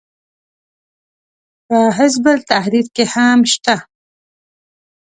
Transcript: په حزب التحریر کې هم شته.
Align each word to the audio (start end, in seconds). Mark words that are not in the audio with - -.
په 1.67 1.77
حزب 1.97 2.25
التحریر 2.35 2.87
کې 2.95 3.03
هم 3.13 3.39
شته. 3.51 3.75